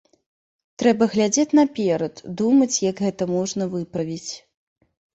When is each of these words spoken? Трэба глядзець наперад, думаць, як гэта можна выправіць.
Трэба 0.83 1.03
глядзець 1.13 1.55
наперад, 1.59 2.13
думаць, 2.43 2.71
як 2.89 3.05
гэта 3.09 3.23
можна 3.37 3.73
выправіць. 3.79 4.31